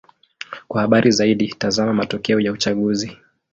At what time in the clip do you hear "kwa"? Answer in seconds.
0.67-0.81